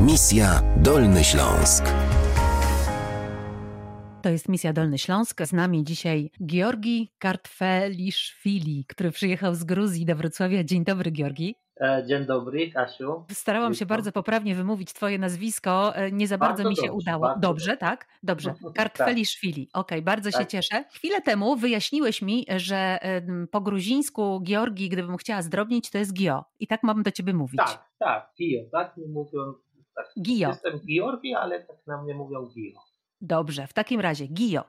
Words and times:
Misja 0.00 0.62
Dolny 0.76 1.24
Śląsk. 1.24 1.84
To 4.22 4.28
jest 4.28 4.48
Misja 4.48 4.72
Dolny 4.72 4.98
Śląsk. 4.98 5.42
Z 5.42 5.52
nami 5.52 5.84
dzisiaj 5.84 6.30
Georgi 6.46 7.12
Kartfeliszwili, 7.18 8.84
który 8.88 9.10
przyjechał 9.10 9.54
z 9.54 9.64
Gruzji 9.64 10.04
do 10.06 10.16
Wrocławia. 10.16 10.64
Dzień 10.64 10.84
dobry, 10.84 11.12
Georgi. 11.12 11.54
E, 11.80 12.04
dzień 12.08 12.26
dobry, 12.26 12.70
Kasiu. 12.70 13.24
Starałam 13.32 13.74
się 13.74 13.86
bardzo 13.86 14.12
poprawnie 14.12 14.54
wymówić 14.54 14.92
twoje 14.92 15.18
nazwisko. 15.18 15.96
E, 15.96 16.12
nie 16.12 16.28
za 16.28 16.38
bardzo, 16.38 16.62
Bardzo 16.62 16.70
mi 16.70 16.76
się 16.76 16.82
dobrze, 16.82 16.96
udało. 16.96 17.22
bardzo 17.22 17.40
Dobrze, 17.40 17.76
tak? 17.76 18.06
Dobrze. 18.22 18.54
Kartfeliszwili. 18.76 19.68
Okej, 19.72 20.02
bardzo 20.02 20.30
się 20.30 20.38
Tak. 20.38 20.48
cieszę. 20.50 20.84
Chwilę 20.92 21.22
temu 21.22 21.56
wyjaśniłeś 21.56 22.22
mi, 22.22 22.46
że 22.56 22.98
po 23.50 23.60
gruzińsku 23.60 24.40
Georgi, 24.44 24.88
gdybym 24.88 25.16
chciała 25.16 25.42
zdrobnić, 25.42 25.90
to 25.90 25.98
jest 25.98 26.12
Gio. 26.12 26.44
I 26.60 26.66
tak 26.66 26.82
mam 26.82 27.02
do 27.02 27.10
ciebie 27.10 27.34
mówić. 27.34 27.58
Tak, 27.58 27.84
tak, 27.98 28.30
Gio, 28.38 28.60
tak 28.72 28.96
mi 28.96 29.06
mówią. 29.06 29.40
Tak. 29.96 30.06
Gio. 30.22 30.48
Jestem 30.48 30.80
Georgi, 30.80 31.34
ale 31.34 31.60
tak 31.64 31.76
na 31.86 32.02
mnie 32.02 32.14
mówią 32.14 32.46
Gio. 32.46 32.80
Dobrze, 33.20 33.66
w 33.66 33.72
takim 33.72 34.00
razie, 34.00 34.26
Gio. 34.26 34.64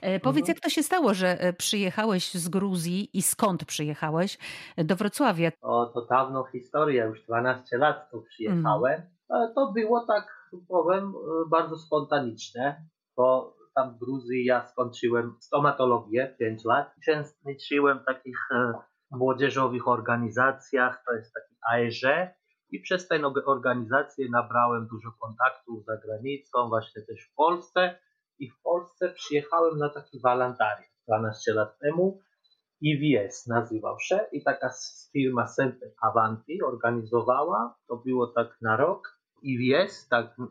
E, 0.00 0.20
powiedz, 0.20 0.42
Mhm. 0.42 0.54
jak 0.54 0.60
to 0.60 0.68
się 0.70 0.82
stało, 0.82 1.14
że 1.14 1.40
e, 1.40 1.52
przyjechałeś 1.52 2.34
z 2.34 2.48
Gruzji 2.48 3.10
i 3.18 3.22
skąd 3.22 3.64
przyjechałeś 3.64 4.38
do 4.76 4.96
Wrocławia? 4.96 5.50
O, 5.62 5.86
to 5.86 6.06
dawno 6.06 6.44
historia, 6.44 7.04
już 7.04 7.22
12 7.26 7.78
lat 7.78 8.10
tu 8.10 8.22
przyjechałem. 8.22 9.00
E, 9.30 9.52
To 9.54 9.72
było 9.72 10.06
tak, 10.06 10.50
powiem, 10.68 11.04
e, 11.14 11.48
bardzo 11.50 11.78
spontaniczne, 11.78 12.84
bo 13.16 13.56
tam 13.74 13.94
w 13.94 13.98
Gruzji 13.98 14.44
ja 14.44 14.66
skończyłem 14.66 15.36
stomatologię 15.40 16.34
5 16.38 16.64
lat. 16.64 16.92
Uczestniczyłem 16.98 17.98
w 18.00 18.04
takich 18.04 18.38
e, 18.54 18.72
młodzieżowych 19.10 19.88
organizacjach, 19.88 21.02
to 21.06 21.12
jest 21.14 21.32
taki 21.34 21.56
AEŻ 21.72 22.30
i 22.70 22.80
przez 22.80 23.08
tę 23.08 23.20
organizację 23.46 24.28
nabrałem 24.30 24.86
dużo 24.86 25.12
kontaktów 25.20 25.84
za 25.84 25.96
granicą, 25.96 26.68
właśnie 26.68 27.02
też 27.02 27.28
w 27.28 27.34
Polsce. 27.34 27.98
I 28.38 28.50
w 28.50 28.60
Polsce 28.62 29.10
przyjechałem 29.10 29.78
na 29.78 29.88
taki 29.88 30.20
wolontariat 30.20 30.90
12 31.08 31.54
lat 31.54 31.78
temu. 31.78 32.20
EVS 32.84 33.46
nazywał 33.46 34.00
się. 34.00 34.20
I 34.32 34.44
taka 34.44 34.70
firma 35.12 35.46
Semper 35.46 35.90
Avanti 36.02 36.62
organizowała, 36.62 37.74
to 37.88 37.96
było 37.96 38.26
tak 38.26 38.56
na 38.60 38.76
rok, 38.76 39.18
EVS, 39.44 40.08
tak 40.08 40.26
e, 40.26 40.44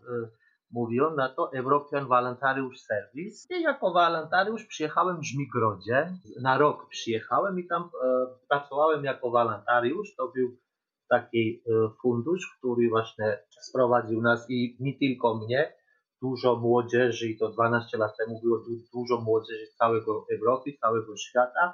mówią 0.72 1.16
na 1.16 1.30
to, 1.30 1.53
European 1.53 2.08
Voluntariusz 2.08 2.80
Service. 2.80 3.56
I 3.56 3.62
jako 3.62 3.92
wolontariusz 3.92 4.66
przyjechałem 4.66 5.20
w 5.20 5.25
Żmigrodzie, 5.25 6.14
na 6.42 6.58
rok 6.58 6.90
przyjechałem 6.90 7.59
i 7.59 7.68
tam 7.68 7.84
e, 7.84 8.28
pracowałem 8.50 9.03
jako 9.03 9.31
wolontariusz, 9.31 10.16
to 10.16 10.28
był 10.28 10.58
taki 11.09 11.64
e, 11.67 11.72
fundusz, 12.02 12.56
który 12.59 12.89
właśnie 12.89 13.39
sprowadził 13.61 14.22
nas 14.22 14.45
i 14.50 14.78
nie 14.80 15.00
tylko 15.00 15.36
mnie, 15.38 15.73
dużo 16.22 16.56
młodzieży 16.56 17.30
i 17.30 17.38
to 17.38 17.50
12 17.50 17.97
lat 17.97 18.17
temu 18.17 18.42
było 18.44 18.58
du- 18.58 18.84
dużo 18.94 19.22
młodzieży 19.22 19.66
z 19.67 19.75
całego 19.75 20.25
Europy, 20.39 20.72
całego 20.81 21.17
świata 21.17 21.73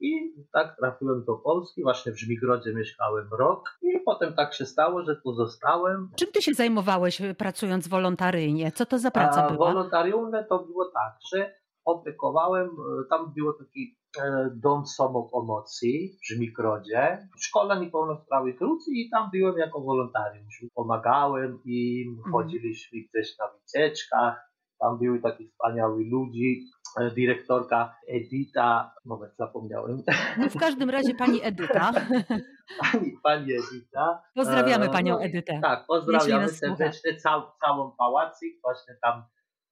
i 0.00 0.34
tak 0.52 0.76
trafiłem 0.76 1.24
do 1.24 1.34
Polski, 1.34 1.82
właśnie 1.82 2.12
w 2.12 2.18
Żmigrodzie 2.20 2.74
mieszkałem 2.74 3.28
rok 3.38 3.78
i 3.82 4.00
potem 4.04 4.34
tak 4.34 4.54
się 4.54 4.66
stało, 4.66 5.02
że 5.04 5.16
tu 5.16 5.34
zostałem. 5.34 6.10
Czym 6.16 6.32
ty 6.32 6.42
się 6.42 6.54
zajmowałeś 6.54 7.20
e, 7.20 7.34
pracując 7.34 7.88
wolontaryjnie? 7.88 8.72
Co 8.72 8.86
to 8.86 8.98
za 8.98 9.10
praca 9.10 9.46
A 9.46 9.50
była? 9.52 9.68
wolontarium 9.72 10.30
to 10.48 10.58
było 10.58 10.84
tak, 10.84 11.12
że 11.34 11.54
opiekowałem, 11.84 12.66
e, 12.68 13.08
tam 13.10 13.32
było 13.36 13.52
taki 13.52 13.96
e, 14.22 14.50
dom 14.54 14.86
samopomocy 14.86 15.86
w 16.22 16.26
Żmigrodzie, 16.34 17.28
szkoła 17.38 17.74
niepełnosprawnych 17.78 18.60
ludzi 18.60 18.90
i 18.94 19.10
tam 19.10 19.30
byłem 19.32 19.58
jako 19.58 19.80
wolontariusz. 19.80 20.64
Pomagałem 20.74 21.58
im, 21.64 22.16
Mhm. 22.18 22.32
chodziliśmy 22.32 22.98
gdzieś 23.00 23.38
na 23.38 23.44
wycieczkach, 23.48 24.50
tam 24.80 24.98
były 24.98 25.20
taki 25.20 25.48
wspaniali 25.48 26.10
ludzi, 26.10 26.64
e, 27.00 27.10
dyrektorka 27.10 27.94
Edita, 28.08 28.92
moment 29.04 29.36
zapomniałem, 29.36 30.02
No 30.38 30.48
w 30.48 30.58
każdym 30.58 30.90
razie 30.90 31.14
pani 31.14 31.42
Edyta. 31.42 31.92
pani, 32.80 33.18
pani 33.22 33.52
Edita. 33.52 34.22
Pozdrawiamy 34.34 34.88
panią 34.88 35.14
no 35.14 35.22
Edytę. 35.22 35.60
Tak, 35.62 35.86
pozdrawiamy 35.86 36.48
serdecznie 36.48 37.16
cał, 37.16 37.42
całą 37.60 37.90
pałacyk. 37.98 38.60
Właśnie 38.62 38.94
tam 39.02 39.22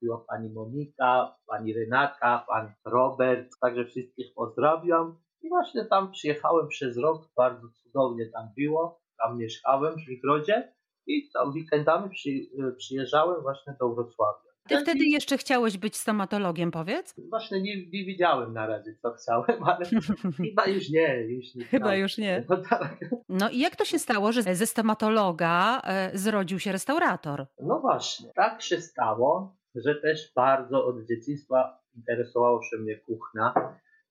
była 0.03 0.25
pani 0.29 0.51
Monika, 0.51 1.37
pani 1.47 1.75
Renata, 1.75 2.45
pan 2.49 2.73
Robert, 2.85 3.49
także 3.61 3.85
wszystkich 3.85 4.35
pozdrawiam. 4.35 5.19
I 5.43 5.49
właśnie 5.49 5.85
tam 5.85 6.13
przyjechałem 6.13 6.69
przez 6.69 6.99
rok, 6.99 7.29
bardzo 7.37 7.69
cudownie 7.69 8.31
tam 8.31 8.49
było. 8.57 9.03
Tam 9.19 9.39
mieszkałem 9.39 9.95
w 9.97 10.01
Żwigrodzie 10.01 10.73
i 11.07 11.31
tam 11.35 11.51
weekendami 11.51 12.11
przy, 12.11 12.31
przyjeżdżałem 12.79 13.43
właśnie 13.43 13.77
do 13.81 13.95
Wrocławia. 13.95 14.53
Ty 14.69 14.79
wtedy 14.79 15.05
jeszcze 15.05 15.39
chciałeś 15.39 15.79
być 15.79 15.97
stomatologiem, 15.97 16.71
powiedz? 16.71 17.15
Właśnie 17.31 17.63
nie, 17.63 17.77
nie 17.77 18.05
widziałem 18.05 18.53
na 18.53 18.67
razie, 18.67 18.95
co 19.03 19.13
chciałem, 19.13 19.65
ale 19.71 19.87
chyba 20.47 20.67
już 20.67 20.91
nie, 20.91 21.21
już 21.21 21.55
nie 21.55 21.65
Chyba 21.65 21.95
już 21.95 22.19
nie. 22.19 22.45
No 22.49 22.57
tak. 22.71 22.97
No 23.29 23.51
i 23.51 23.59
jak 23.59 23.77
to 23.77 23.85
się 23.85 23.99
stało, 23.99 24.33
że 24.33 24.43
ze 24.43 24.67
stomatologa 24.67 25.81
e, 25.85 26.11
zrodził 26.19 26.59
się 26.59 26.73
restaurator? 26.73 27.47
No 27.61 27.81
właśnie, 27.81 28.33
tak 28.35 28.63
się 28.63 28.81
stało, 28.81 29.57
że 29.75 29.95
też 29.95 30.33
bardzo 30.37 30.87
od 30.87 31.07
dzieciństwa 31.07 31.79
interesowało 31.97 32.63
się 32.63 32.77
mnie 32.77 32.97
kuchnia. 32.97 33.55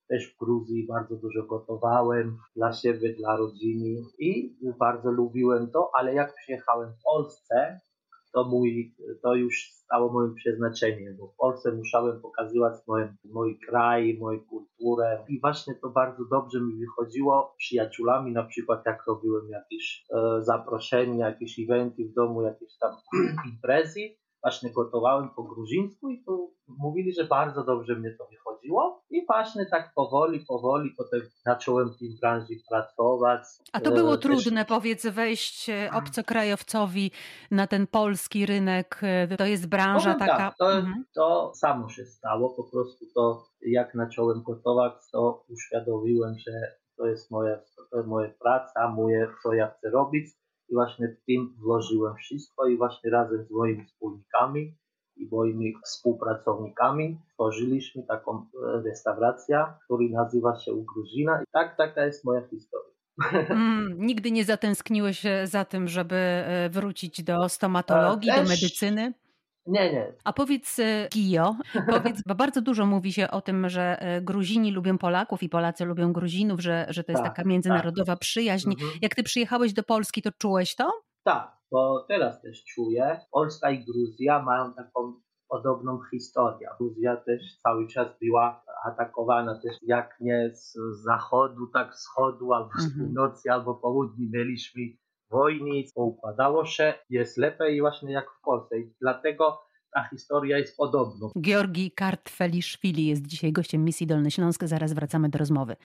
Też 0.08 0.34
w 0.34 0.38
Gruzji 0.38 0.86
bardzo 0.86 1.16
dużo 1.16 1.42
gotowałem 1.46 2.38
dla 2.56 2.72
siebie, 2.72 3.14
dla 3.14 3.36
rodziny 3.36 4.00
i 4.18 4.56
bardzo 4.78 5.10
lubiłem 5.10 5.70
to, 5.70 5.90
ale 5.94 6.14
jak 6.14 6.34
przyjechałem 6.34 6.92
w 6.92 7.02
Polsce, 7.02 7.80
to, 8.32 8.44
mój, 8.44 8.94
to 9.22 9.34
już 9.34 9.70
stało 9.72 10.12
moim 10.12 10.34
przeznaczeniem, 10.34 11.16
bo 11.16 11.26
w 11.28 11.36
Polsce 11.36 11.72
musiałem 11.72 12.20
pokazywać 12.20 12.74
moje, 12.86 13.14
mój 13.24 13.58
kraj, 13.58 14.18
moją 14.20 14.40
kulturę 14.40 15.24
i 15.28 15.40
właśnie 15.40 15.74
to 15.74 15.90
bardzo 15.90 16.24
dobrze 16.24 16.60
mi 16.60 16.78
wychodziło 16.78 17.52
z 17.54 17.58
przyjaciółmi, 17.58 18.32
na 18.32 18.44
przykład 18.44 18.86
jak 18.86 19.06
robiłem 19.06 19.48
jakieś 19.48 20.04
e, 20.10 20.42
zaproszenia, 20.42 21.28
jakieś 21.28 21.58
eventy 21.58 22.04
w 22.04 22.14
domu, 22.14 22.42
jakieś 22.42 22.78
tam 22.78 22.96
imprezy, 23.52 24.00
właśnie 24.42 24.72
gotowałem 24.72 25.28
po 25.36 25.42
gruzińsku 25.42 26.10
i 26.10 26.24
to 26.24 26.48
mówili, 26.68 27.12
że 27.12 27.24
bardzo 27.24 27.64
dobrze 27.64 27.94
mnie 27.96 28.10
to 28.18 28.26
wychodziło 28.30 29.02
i 29.10 29.26
właśnie 29.26 29.66
tak 29.66 29.92
powoli, 29.94 30.44
powoli 30.48 30.90
potem 30.98 31.20
zacząłem 31.46 31.88
w 31.90 31.98
tej 31.98 32.18
branży 32.20 32.54
pracować. 32.70 33.42
A 33.72 33.80
to 33.80 33.90
E, 33.90 33.94
było 33.94 34.16
też- 34.16 34.22
trudne, 34.42 34.64
powiedz, 34.64 35.06
wejść 35.06 35.68
e, 35.70 35.90
obcokrajowcowi 35.94 37.10
na 37.50 37.66
ten 37.66 37.86
polski 37.86 38.46
rynek. 38.46 39.00
e, 39.02 39.36
To 39.36 39.46
jest 39.46 39.68
branża 39.68 40.14
Powiem 40.14 40.18
taka. 40.28 40.36
Tak, 40.38 40.56
to, 40.58 40.72
Mhm. 40.72 41.04
to 41.14 41.52
samo 41.54 41.88
się 41.88 42.04
stało, 42.04 42.50
po 42.56 42.64
prostu 42.64 43.04
to 43.14 43.44
jak 43.66 43.92
zacząłem 43.94 44.42
gotować, 44.42 44.92
to 45.12 45.44
uświadomiłem, 45.48 46.34
że 46.38 46.52
to 46.96 47.06
jest 47.06 47.30
moja, 47.30 47.56
to 47.90 47.96
jest 47.96 48.08
moja 48.08 48.28
praca, 48.40 48.88
moje, 48.88 49.28
co 49.42 49.52
ja 49.54 49.66
chcę 49.78 49.90
robić 49.90 50.30
i 50.72 50.74
właśnie 50.74 51.08
w 51.08 51.24
tym 51.26 51.54
włożyłem 51.58 52.14
wszystko 52.16 52.66
i 52.66 52.76
właśnie 52.76 53.10
razem 53.10 53.44
z 53.44 53.50
moimi 53.50 53.84
wspólnikami 53.86 54.74
i 55.16 55.28
moimi 55.32 55.74
współpracownikami 55.84 57.18
stworzyliśmy 57.32 58.02
taką 58.02 58.46
e, 58.76 58.82
restaurację, 58.82 59.64
która 59.84 60.08
nazywa 60.22 60.56
się 60.60 60.72
U 60.72 60.84
Gruzina 60.84 61.42
i 61.42 61.44
tak 61.52 61.76
taka 61.76 62.04
jest 62.06 62.24
moja 62.24 62.40
historia. 62.48 62.92
Mm, 63.50 64.06
nigdy 64.06 64.30
nie 64.30 64.44
zatęskniłeś 64.44 65.26
e, 65.26 65.46
za 65.46 65.64
tym, 65.64 65.88
żeby 65.88 66.16
e, 66.16 66.70
wrócić 66.70 67.22
do 67.22 67.48
stomatologii, 67.48 68.30
E, 68.30 68.34
do 68.34 68.40
też- 68.40 68.48
medycyny? 68.62 69.12
Nie, 69.66 69.92
nie, 69.92 70.12
A 70.24 70.32
powiedz, 70.32 70.78
e, 70.78 71.08
Gio, 71.12 71.56
powiedz, 71.90 72.22
bo 72.26 72.34
bardzo 72.34 72.62
dużo 72.62 72.86
mówi 72.86 73.12
się 73.12 73.30
o 73.30 73.40
tym, 73.40 73.68
że 73.68 74.00
e, 74.02 74.20
Gruzini 74.22 74.72
lubią 74.72 74.98
Polaków 74.98 75.42
i 75.42 75.48
Polacy 75.48 75.84
lubią 75.84 76.12
Gruzinów, 76.12 76.60
że, 76.60 76.86
że 76.88 77.04
to 77.04 77.12
jest 77.12 77.24
Tak, 77.24 77.36
taka 77.36 77.48
międzynarodowa 77.48 78.16
przyjaźń. 78.16 78.70
Mhm. 78.70 78.90
Jak 79.02 79.14
ty 79.14 79.22
przyjechałeś 79.22 79.72
do 79.72 79.82
Polski, 79.82 80.22
to 80.22 80.30
czułeś 80.38 80.74
to? 80.76 80.90
Tak, 81.24 81.56
bo 81.70 82.04
teraz 82.08 82.42
też 82.42 82.64
czuję. 82.64 83.20
Polska 83.32 83.70
i 83.70 83.84
Gruzja 83.84 84.42
mają 84.42 84.74
taką 84.74 85.14
podobną 85.48 85.98
historię. 86.10 86.68
Gruzja 86.80 87.16
też 87.16 87.40
cały 87.62 87.86
czas 87.88 88.08
była 88.22 88.64
atakowana 88.86 89.60
też 89.60 89.76
jak 89.82 90.16
nie 90.20 90.50
z 90.54 90.76
zachodu, 91.04 91.66
tak 91.74 91.94
z 91.94 91.98
wschodu, 91.98 92.52
albo 92.52 92.70
z 92.78 92.84
Mhm. 92.84 93.06
północy, 93.06 93.50
albo 93.52 93.74
południ. 93.74 94.30
Mieliśmy 94.32 94.82
wojny, 95.32 95.82
poukładało 95.94 96.66
się, 96.66 96.94
jest 97.10 97.36
lepiej 97.38 97.80
właśnie 97.80 98.12
jak 98.12 98.30
w 98.30 98.40
Polsce. 98.44 98.78
I 98.78 98.92
dlatego 99.00 99.58
ta 99.94 100.08
historia 100.10 100.58
jest 100.58 100.76
podobna. 100.76 101.28
Georgi 101.40 101.90
Kartfeliszwili 101.90 103.06
jest 103.06 103.26
dzisiaj 103.26 103.52
gościem 103.52 103.84
misji 103.84 104.06
Dolny 104.06 104.30
Śląsk. 104.30 104.64
Zaraz 104.64 104.92
wracamy 104.92 105.28
do 105.28 105.38
rozmowy. 105.38 105.76